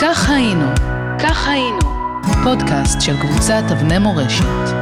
כך 0.00 0.30
היינו, 0.30 0.66
כך 1.22 1.48
היינו, 1.48 1.78
פודקאסט 2.44 3.00
של 3.00 3.12
קבוצת 3.20 3.62
אבני 3.72 3.98
מורשת. 3.98 4.74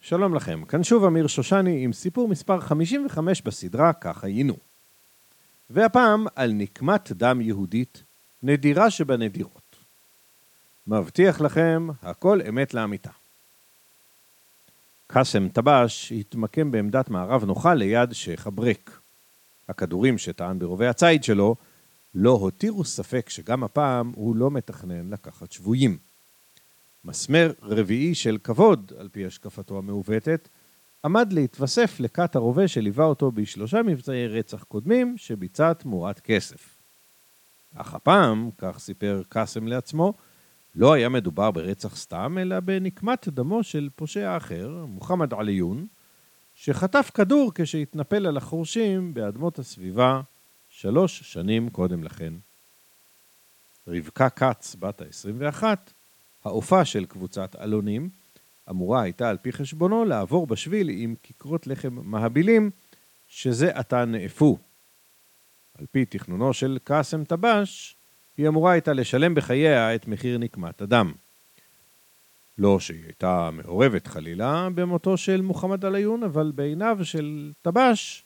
שלום 0.00 0.34
לכם, 0.34 0.64
כאן 0.64 0.84
שוב 0.84 1.04
אמיר 1.04 1.26
שושני 1.26 1.84
עם 1.84 1.92
סיפור 1.92 2.28
מספר 2.28 2.60
55 2.60 3.42
בסדרה 3.42 3.92
כך 3.92 4.24
היינו. 4.24 4.54
והפעם 5.70 6.26
על 6.36 6.52
נקמת 6.52 7.12
דם 7.12 7.40
יהודית, 7.40 8.02
נדירה 8.42 8.90
שבנדירות. 8.90 9.76
מבטיח 10.86 11.40
לכם, 11.40 11.88
הכל 12.02 12.40
אמת 12.48 12.74
לאמיתה. 12.74 13.10
קאסם 15.06 15.48
טבש 15.48 16.12
התמקם 16.12 16.70
בעמדת 16.70 17.08
מערב 17.08 17.44
נוחה 17.44 17.74
ליד 17.74 18.12
שייח' 18.12 18.46
אברק. 18.46 18.98
הכדורים 19.68 20.18
שטען 20.18 20.58
ברובי 20.58 20.86
הציד 20.86 21.24
שלו 21.24 21.56
לא 22.14 22.30
הותירו 22.30 22.84
ספק 22.84 23.28
שגם 23.28 23.64
הפעם 23.64 24.12
הוא 24.14 24.36
לא 24.36 24.50
מתכנן 24.50 25.10
לקחת 25.10 25.52
שבויים. 25.52 25.98
מסמר 27.04 27.52
רביעי 27.62 28.14
של 28.14 28.38
כבוד, 28.44 28.92
על 28.98 29.08
פי 29.08 29.26
השקפתו 29.26 29.78
המעוותת, 29.78 30.48
עמד 31.04 31.32
להתווסף 31.32 32.00
לכת 32.00 32.36
הרובה 32.36 32.68
שליווה 32.68 33.04
אותו 33.04 33.32
בשלושה 33.32 33.82
מבצעי 33.82 34.28
רצח 34.28 34.62
קודמים 34.62 35.14
שביצע 35.18 35.72
תמורת 35.72 36.20
כסף. 36.20 36.78
אך 37.74 37.94
הפעם, 37.94 38.50
כך 38.58 38.78
סיפר 38.78 39.22
קאסם 39.28 39.66
לעצמו, 39.66 40.12
לא 40.74 40.92
היה 40.92 41.08
מדובר 41.08 41.50
ברצח 41.50 41.96
סתם, 41.96 42.38
אלא 42.40 42.60
בנקמת 42.60 43.28
דמו 43.28 43.62
של 43.62 43.88
פושע 43.96 44.36
אחר, 44.36 44.84
מוחמד 44.88 45.34
עליון, 45.34 45.86
שחטף 46.54 47.10
כדור 47.14 47.52
כשהתנפל 47.54 48.26
על 48.26 48.36
החורשים 48.36 49.14
באדמות 49.14 49.58
הסביבה 49.58 50.20
שלוש 50.76 51.20
שנים 51.20 51.70
קודם 51.70 52.04
לכן. 52.04 52.34
רבקה 53.88 54.30
כץ, 54.30 54.76
בת 54.78 55.00
ה-21, 55.00 55.62
האופה 56.44 56.84
של 56.84 57.06
קבוצת 57.06 57.56
אלונים, 57.60 58.10
אמורה 58.70 59.02
הייתה 59.02 59.30
על 59.30 59.36
פי 59.36 59.52
חשבונו 59.52 60.04
לעבור 60.04 60.46
בשביל 60.46 60.88
עם 60.88 61.14
כיכרות 61.22 61.66
לחם 61.66 61.98
מהבילים, 62.02 62.70
שזה 63.28 63.70
עתה 63.70 64.04
נאפו. 64.04 64.58
על 65.78 65.86
פי 65.90 66.04
תכנונו 66.04 66.52
של 66.52 66.78
קאסם 66.84 67.24
טבש, 67.24 67.96
היא 68.36 68.48
אמורה 68.48 68.72
הייתה 68.72 68.92
לשלם 68.92 69.34
בחייה 69.34 69.94
את 69.94 70.08
מחיר 70.08 70.38
נקמת 70.38 70.80
הדם. 70.82 71.12
לא 72.58 72.80
שהיא 72.80 73.04
הייתה 73.04 73.50
מעורבת 73.52 74.06
חלילה 74.06 74.68
במותו 74.74 75.16
של 75.16 75.40
מוחמד 75.40 75.84
עליון, 75.84 76.22
אבל 76.22 76.52
בעיניו 76.54 76.98
של 77.02 77.52
טבש, 77.62 78.24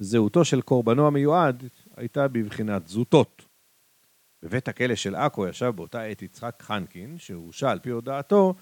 זהותו 0.00 0.44
של 0.44 0.60
קורבנו 0.60 1.06
המיועד 1.06 1.64
הייתה 1.96 2.28
בבחינת 2.28 2.88
זוטות. 2.88 3.42
בבית 4.42 4.68
הכלא 4.68 4.94
של 4.94 5.14
עכו 5.14 5.46
ישב 5.46 5.72
באותה 5.76 6.02
עת 6.02 6.22
יצחק 6.22 6.62
חנקין, 6.62 7.18
שהורשע 7.18 7.70
על 7.70 7.78
פי 7.78 7.90
הודעתו 7.90 8.54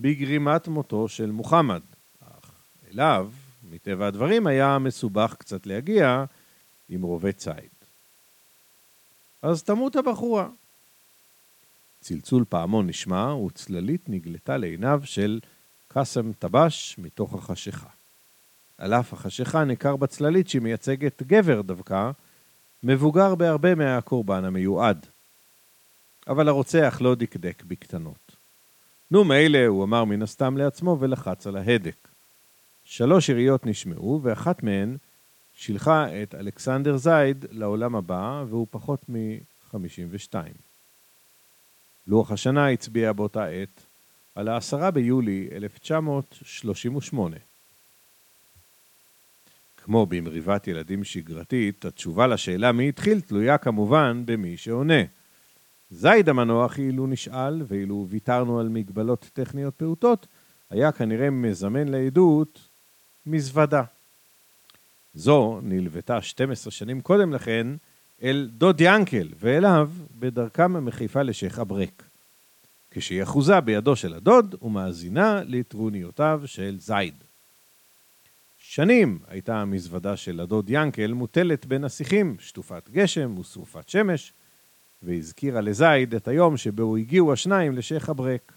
בגרימת 0.00 0.68
מותו 0.68 1.08
של 1.08 1.30
מוחמד. 1.30 1.80
אך 2.20 2.52
אליו, 2.90 3.30
מטבע 3.62 4.06
הדברים, 4.06 4.46
היה 4.46 4.78
מסובך 4.78 5.34
קצת 5.38 5.66
להגיע 5.66 6.24
עם 6.88 7.02
רובי 7.02 7.32
ציד. 7.32 7.54
אז 9.42 9.62
תמות 9.62 9.96
הבחורה. 9.96 10.48
צלצול 12.00 12.44
פעמון 12.48 12.86
נשמע, 12.86 13.34
וצללית 13.34 14.08
נגלתה 14.08 14.56
לעיניו 14.56 15.00
של 15.04 15.40
קאסם 15.88 16.32
טבש 16.32 16.96
מתוך 16.98 17.34
החשיכה. 17.34 17.99
על 18.80 18.94
אף 18.94 19.12
החשיכה 19.12 19.64
ניכר 19.64 19.96
בצללית 19.96 20.48
שהיא 20.48 20.62
מייצגת 20.62 21.22
גבר 21.22 21.60
דווקא, 21.60 22.10
מבוגר 22.82 23.34
בהרבה 23.34 23.74
מהקורבן 23.74 24.44
המיועד. 24.44 25.06
אבל 26.28 26.48
הרוצח 26.48 26.98
לא 27.00 27.14
דקדק 27.14 27.62
בקטנות. 27.66 28.36
נו 29.10 29.24
מילא, 29.24 29.66
הוא 29.66 29.84
אמר 29.84 30.04
מן 30.04 30.22
הסתם 30.22 30.56
לעצמו 30.56 30.96
ולחץ 31.00 31.46
על 31.46 31.56
ההדק. 31.56 32.08
שלוש 32.84 33.28
יריות 33.28 33.66
נשמעו, 33.66 34.20
ואחת 34.22 34.62
מהן 34.62 34.96
שילחה 35.54 36.22
את 36.22 36.34
אלכסנדר 36.34 36.96
זייד 36.96 37.44
לעולם 37.50 37.96
הבא, 37.96 38.44
והוא 38.48 38.66
פחות 38.70 39.04
מ-52. 39.08 40.34
לוח 42.06 42.30
השנה 42.30 42.68
הצביע 42.68 43.12
באותה 43.12 43.46
עת 43.46 43.86
על 44.34 44.48
העשרה 44.48 44.90
ביולי 44.90 45.48
1938. 45.52 47.36
כמו 49.84 50.06
במריבת 50.06 50.68
ילדים 50.68 51.04
שגרתית, 51.04 51.84
התשובה 51.84 52.26
לשאלה 52.26 52.72
מי 52.72 52.88
התחיל 52.88 53.20
תלויה 53.20 53.58
כמובן 53.58 54.22
במי 54.26 54.56
שעונה. 54.56 55.02
זייד 55.90 56.28
המנוח, 56.28 56.78
אילו 56.78 57.06
נשאל, 57.06 57.62
ואילו 57.68 58.06
ויתרנו 58.08 58.60
על 58.60 58.68
מגבלות 58.68 59.30
טכניות 59.32 59.74
פעוטות, 59.74 60.26
היה 60.70 60.92
כנראה 60.92 61.30
מזמן 61.30 61.88
לעדות 61.88 62.68
מזוודה. 63.26 63.82
זו 65.14 65.60
נלוותה 65.62 66.22
12 66.22 66.70
שנים 66.70 67.00
קודם 67.00 67.32
לכן 67.32 67.66
אל 68.22 68.48
דוד 68.52 68.80
ינקל 68.80 69.28
ואליו 69.38 69.90
בדרכם 70.18 70.84
מחיפה 70.84 71.22
לשייח' 71.22 71.58
אברק. 71.58 72.02
כשהיא 72.90 73.22
אחוזה 73.22 73.60
בידו 73.60 73.96
של 73.96 74.14
הדוד 74.14 74.54
ומאזינה 74.62 75.42
לטרוניותיו 75.46 76.42
של 76.46 76.76
זייד. 76.78 77.14
שנים 78.72 79.18
הייתה 79.26 79.60
המזוודה 79.60 80.16
של 80.16 80.40
הדוד 80.40 80.70
ינקל 80.70 81.12
מוטלת 81.12 81.66
בין 81.66 81.84
השיחים, 81.84 82.36
שטופת 82.38 82.88
גשם 82.90 83.38
ושרופת 83.38 83.88
שמש, 83.88 84.32
והזכירה 85.02 85.60
לזייד 85.60 86.14
את 86.14 86.28
היום 86.28 86.56
שבו 86.56 86.96
הגיעו 86.96 87.32
השניים 87.32 87.76
לשייח' 87.76 88.08
אברק. 88.10 88.52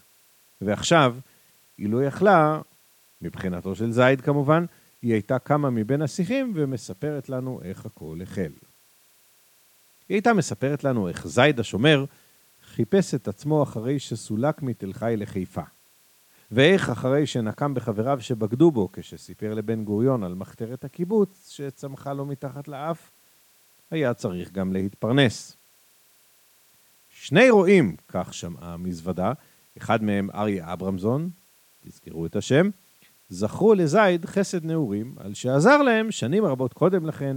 ועכשיו, 0.60 1.16
היא 1.78 1.88
לא 1.88 2.04
יכלה, 2.04 2.60
מבחינתו 3.22 3.74
של 3.74 3.92
זייד 3.92 4.20
כמובן, 4.20 4.64
היא 5.02 5.12
הייתה 5.12 5.38
קמה 5.38 5.70
מבין 5.70 6.02
השיחים 6.02 6.52
ומספרת 6.54 7.28
לנו 7.28 7.60
איך 7.64 7.86
הכל 7.86 8.18
החל. 8.22 8.52
היא 10.08 10.14
הייתה 10.14 10.32
מספרת 10.32 10.84
לנו 10.84 11.08
איך 11.08 11.26
זייד 11.26 11.60
השומר 11.60 12.04
חיפש 12.66 13.14
את 13.14 13.28
עצמו 13.28 13.62
אחרי 13.62 13.98
שסולק 13.98 14.62
מתל 14.62 14.92
חי 14.92 15.14
לחיפה. 15.16 15.73
ואיך 16.50 16.90
אחרי 16.90 17.26
שנקם 17.26 17.74
בחבריו 17.74 18.20
שבגדו 18.20 18.70
בו 18.70 18.88
כשסיפר 18.92 19.54
לבן 19.54 19.84
גוריון 19.84 20.24
על 20.24 20.34
מחתרת 20.34 20.84
הקיבוץ 20.84 21.50
שצמחה 21.50 22.12
לו 22.12 22.26
מתחת 22.26 22.68
לאף, 22.68 23.10
היה 23.90 24.14
צריך 24.14 24.52
גם 24.52 24.72
להתפרנס. 24.72 25.56
שני 27.10 27.50
רועים, 27.50 27.96
כך 28.08 28.34
שמעה 28.34 28.74
המזוודה, 28.74 29.32
אחד 29.78 30.02
מהם 30.02 30.30
אריה 30.34 30.72
אברמזון, 30.72 31.30
תזכרו 31.84 32.26
את 32.26 32.36
השם, 32.36 32.70
זכרו 33.28 33.74
לזייד 33.74 34.26
חסד 34.26 34.64
נעורים 34.64 35.14
על 35.18 35.34
שעזר 35.34 35.82
להם 35.82 36.10
שנים 36.10 36.44
רבות 36.44 36.72
קודם 36.72 37.06
לכן 37.06 37.36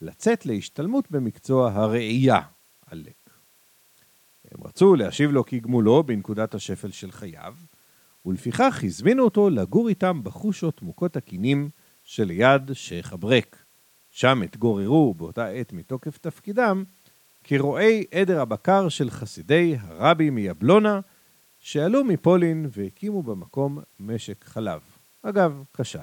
לצאת 0.00 0.46
להשתלמות 0.46 1.10
במקצוע 1.10 1.72
הראייה, 1.72 2.40
עלק. 2.86 3.30
הם 4.52 4.60
רצו 4.64 4.94
להשיב 4.94 5.30
לו 5.30 5.46
כגמולו 5.46 6.02
בנקודת 6.02 6.54
השפל 6.54 6.90
של 6.90 7.12
חייו, 7.12 7.54
ולפיכך 8.26 8.80
הזמינו 8.84 9.24
אותו 9.24 9.50
לגור 9.50 9.88
איתם 9.88 10.20
בחושות 10.22 10.82
מוכות 10.82 11.16
הקינים 11.16 11.70
שליד 12.04 12.72
שייח' 12.72 13.12
אברק. 13.12 13.64
שם 14.10 14.42
התגוררו 14.42 15.14
באותה 15.14 15.46
עת 15.46 15.72
מתוקף 15.72 16.18
תפקידם 16.18 16.84
כרועי 17.44 18.04
עדר 18.14 18.40
הבקר 18.40 18.88
של 18.88 19.10
חסידי 19.10 19.76
הרבי 19.80 20.30
מיבלונה, 20.30 21.00
שעלו 21.58 22.04
מפולין 22.04 22.68
והקימו 22.72 23.22
במקום 23.22 23.78
משק 24.00 24.44
חלב. 24.44 24.80
אגב, 25.22 25.62
כשל. 25.74 26.00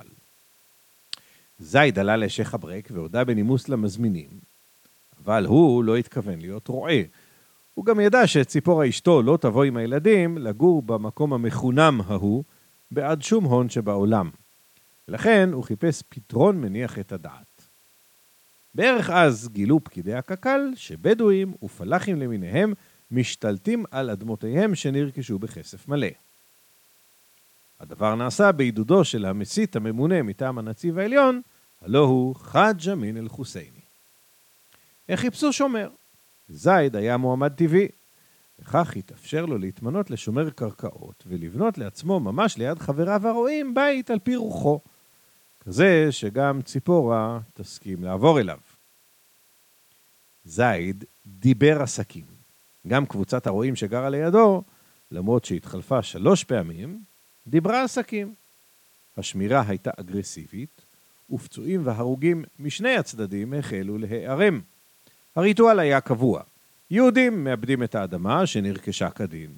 זייד 1.59 1.99
עלה 1.99 2.17
לשייח' 2.17 2.53
אברק 2.53 2.89
והודה 2.91 3.23
בנימוס 3.23 3.69
למזמינים, 3.69 4.29
אבל 5.23 5.45
הוא 5.45 5.83
לא 5.83 5.97
התכוון 5.97 6.39
להיות 6.41 6.67
רועה. 6.67 7.01
הוא 7.73 7.85
גם 7.85 7.99
ידע 7.99 8.27
שציפורה 8.27 8.89
אשתו 8.89 9.21
לא 9.21 9.37
תבוא 9.41 9.63
עם 9.63 9.77
הילדים 9.77 10.37
לגור 10.37 10.81
במקום 10.81 11.33
המחונם 11.33 12.01
ההוא 12.07 12.43
בעד 12.91 13.21
שום 13.21 13.45
הון 13.45 13.69
שבעולם. 13.69 14.29
ולכן 15.07 15.49
הוא 15.53 15.63
חיפש 15.63 16.03
פתרון 16.09 16.61
מניח 16.61 16.99
את 16.99 17.11
הדעת. 17.11 17.67
בערך 18.75 19.09
אז 19.09 19.49
גילו 19.53 19.79
פקידי 19.83 20.13
הקק"ל 20.13 20.71
שבדואים 20.75 21.53
ופלאחים 21.63 22.19
למיניהם 22.19 22.73
משתלטים 23.11 23.85
על 23.91 24.09
אדמותיהם 24.09 24.75
שנרכשו 24.75 25.39
בכסף 25.39 25.87
מלא. 25.87 26.07
הדבר 27.79 28.15
נעשה 28.15 28.51
בעידודו 28.51 29.03
של 29.03 29.25
המסית 29.25 29.75
הממונה 29.75 30.23
מטעם 30.23 30.57
הנציב 30.57 30.99
העליון, 30.99 31.41
הלא 31.81 31.99
הוא 31.99 32.35
חאג' 32.35 32.89
אמין 32.89 33.17
אל-חוסייני. 33.17 33.83
איך 35.09 35.19
חיפשו 35.19 35.53
שומר? 35.53 35.89
זייד 36.47 36.95
היה 36.95 37.17
מועמד 37.17 37.53
טבעי, 37.53 37.87
וכך 38.59 38.95
התאפשר 38.95 39.45
לו 39.45 39.57
להתמנות 39.57 40.09
לשומר 40.09 40.49
קרקעות 40.49 41.23
ולבנות 41.27 41.77
לעצמו 41.77 42.19
ממש 42.19 42.57
ליד 42.57 42.79
חבריו 42.79 43.27
הרועים 43.27 43.73
בית 43.73 44.09
על 44.09 44.19
פי 44.19 44.35
רוחו, 44.35 44.79
כזה 45.59 46.07
שגם 46.11 46.61
ציפורה 46.61 47.39
תסכים 47.53 48.03
לעבור 48.03 48.39
אליו. 48.39 48.57
זייד 50.45 51.03
דיבר 51.25 51.81
עסקים. 51.81 52.25
גם 52.87 53.05
קבוצת 53.05 53.47
הרועים 53.47 53.75
שגרה 53.75 54.09
לידו, 54.09 54.63
למרות 55.11 55.45
שהתחלפה 55.45 56.01
שלוש 56.01 56.43
פעמים, 56.43 57.03
דיברה 57.47 57.83
עסקים. 57.83 58.33
השמירה 59.17 59.63
הייתה 59.67 59.91
אגרסיבית, 59.99 60.85
ופצועים 61.29 61.81
והרוגים 61.85 62.43
משני 62.59 62.95
הצדדים 62.95 63.53
החלו 63.53 63.97
להיערם. 63.97 64.61
הריטואל 65.35 65.79
היה 65.79 66.01
קבוע. 66.01 66.41
יהודים 66.91 67.43
מאבדים 67.43 67.83
את 67.83 67.95
האדמה 67.95 68.45
שנרכשה 68.45 69.09
כדין, 69.09 69.51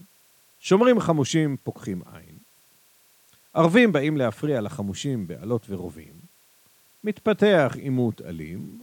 שומרים 0.59 0.99
חמושים 0.99 1.57
פוקחים 1.63 2.01
עין, 2.13 2.37
ערבים 3.53 3.91
באים 3.91 4.17
להפריע 4.17 4.61
לחמושים 4.61 5.27
בעלות 5.27 5.65
ורובים, 5.69 6.13
מתפתח 7.03 7.75
עימות 7.79 8.21
אלים, 8.21 8.79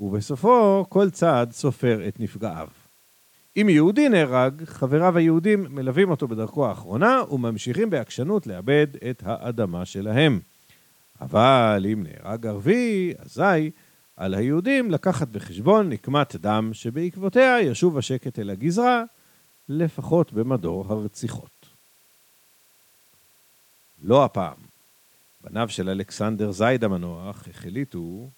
ובסופו 0.00 0.86
כל 0.88 1.10
צד 1.10 1.46
סופר 1.50 2.08
את 2.08 2.20
נפגעיו. 2.20 2.68
אם 3.56 3.68
יהודי 3.68 4.08
נהרג, 4.08 4.64
חבריו 4.64 5.18
היהודים 5.18 5.66
מלווים 5.70 6.10
אותו 6.10 6.28
בדרכו 6.28 6.66
האחרונה 6.66 7.20
וממשיכים 7.30 7.90
בעקשנות 7.90 8.46
לאבד 8.46 8.86
את 9.10 9.22
האדמה 9.26 9.84
שלהם. 9.84 10.40
אבל 11.20 11.86
אם 11.92 12.02
נהרג 12.02 12.46
ערבי, 12.46 13.12
אזי 13.18 13.70
על 14.16 14.34
היהודים 14.34 14.90
לקחת 14.90 15.28
בחשבון 15.28 15.88
נקמת 15.88 16.36
דם 16.36 16.70
שבעקבותיה 16.72 17.60
ישוב 17.60 17.98
השקט 17.98 18.38
אל 18.38 18.50
הגזרה, 18.50 19.04
לפחות 19.68 20.32
במדור 20.32 20.84
הרציחות. 20.88 21.66
לא 24.02 24.24
הפעם. 24.24 24.56
בניו 25.40 25.68
של 25.68 25.88
אלכסנדר 25.88 26.50
זייד 26.50 26.84
המנוח 26.84 27.48
החליטו 27.48 28.30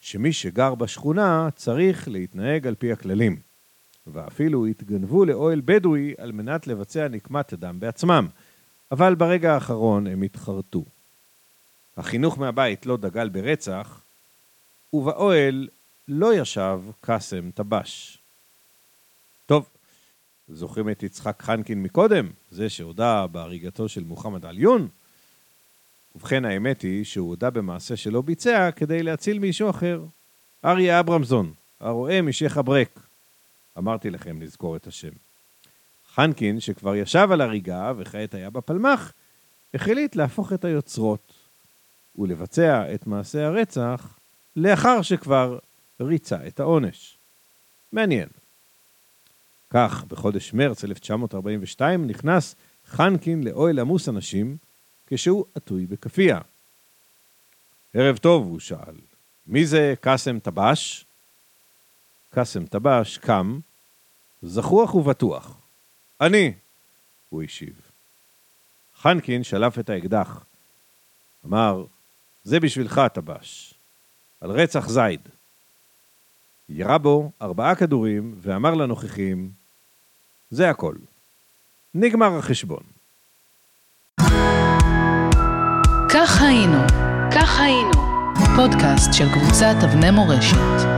שמי 0.00 0.32
שגר 0.32 0.74
בשכונה 0.74 1.48
צריך 1.56 2.08
להתנהג 2.08 2.66
על 2.66 2.74
פי 2.74 2.92
הכללים. 2.92 3.36
ואפילו 4.06 4.66
התגנבו 4.66 5.24
לאוהל 5.24 5.62
בדואי 5.64 6.14
על 6.18 6.32
מנת 6.32 6.66
לבצע 6.66 7.08
נקמת 7.08 7.54
דם 7.54 7.80
בעצמם, 7.80 8.28
אבל 8.90 9.14
ברגע 9.14 9.54
האחרון 9.54 10.06
הם 10.06 10.22
התחרטו. 10.22 10.84
החינוך 11.96 12.38
מהבית 12.38 12.86
לא 12.86 12.96
דגל 12.96 13.28
ברצח, 13.28 14.00
ובאוהל 14.92 15.68
לא 16.08 16.34
ישב 16.34 16.80
קאסם 17.00 17.50
טבש. 17.50 18.18
טוב, 19.46 19.68
זוכרים 20.48 20.90
את 20.90 21.02
יצחק 21.02 21.42
חנקין 21.42 21.82
מקודם? 21.82 22.30
זה 22.50 22.68
שהודה 22.68 23.26
בהריגתו 23.26 23.88
של 23.88 24.04
מוחמד 24.04 24.46
עליון? 24.46 24.88
ובכן, 26.16 26.44
האמת 26.44 26.82
היא 26.82 27.04
שהוא 27.04 27.28
הודה 27.28 27.50
במעשה 27.50 27.96
שלא 27.96 28.22
ביצע 28.22 28.70
כדי 28.70 29.02
להציל 29.02 29.38
מישהו 29.38 29.70
אחר. 29.70 30.04
אריה 30.64 31.00
אברמזון, 31.00 31.52
הרועה 31.80 32.22
משייח' 32.22 32.58
אברק. 32.58 33.00
אמרתי 33.78 34.10
לכם 34.10 34.42
לזכור 34.42 34.76
את 34.76 34.86
השם. 34.86 35.12
חנקין, 36.14 36.60
שכבר 36.60 36.96
ישב 36.96 37.28
על 37.32 37.40
הריגה 37.40 37.92
וכעת 37.96 38.34
היה 38.34 38.50
בפלמ"ח, 38.50 39.12
החליט 39.74 40.16
להפוך 40.16 40.52
את 40.52 40.64
היוצרות 40.64 41.32
ולבצע 42.18 42.94
את 42.94 43.06
מעשה 43.06 43.46
הרצח 43.46 44.18
לאחר 44.56 45.02
שכבר 45.02 45.58
ריצה 46.00 46.46
את 46.46 46.60
העונש. 46.60 47.16
מעניין. 47.92 48.28
כך, 49.70 50.04
בחודש 50.08 50.52
מרץ 50.52 50.84
1942 50.84 52.06
נכנס 52.06 52.54
חנקין 52.86 53.44
לאוהל 53.44 53.78
עמוס 53.78 54.08
אנשים 54.08 54.56
כשהוא 55.06 55.44
עטוי 55.54 55.86
בכפייה. 55.86 56.40
ערב 57.94 58.16
טוב, 58.16 58.46
הוא 58.46 58.60
שאל. 58.60 58.96
מי 59.46 59.66
זה 59.66 59.94
קאסם 60.00 60.38
טבש? 60.38 61.04
קאסם 62.30 62.66
טבש 62.66 63.18
קם, 63.18 63.58
זחוח 64.42 64.94
ובטוח. 64.94 65.56
אני, 66.20 66.52
הוא 67.28 67.42
השיב. 67.42 67.80
חנקין 68.96 69.44
שלף 69.44 69.78
את 69.78 69.90
האקדח. 69.90 70.44
אמר, 71.46 71.84
זה 72.44 72.60
בשבילך, 72.60 73.00
טבש. 73.14 73.75
על 74.40 74.50
רצח 74.50 74.88
זייד. 74.88 75.20
ירה 76.68 76.98
בו 76.98 77.30
ארבעה 77.42 77.74
כדורים 77.74 78.34
ואמר 78.40 78.74
לנוכחים, 78.74 79.50
זה 80.50 80.70
הכל. 80.70 80.94
נגמר 81.94 82.38
החשבון. 82.38 82.82
כך 86.08 86.42
היינו, 86.42 86.78
כך 87.34 87.60
היינו, 87.60 87.92
פודקאסט 88.56 89.12
של 89.12 89.24
קבוצת 89.34 89.74
אבני 89.84 90.10
מורשת. 90.10 90.95